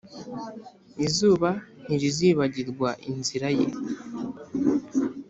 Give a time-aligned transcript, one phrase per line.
[1.05, 1.49] izuba
[1.83, 3.67] ntirizibagirwa inzira ye,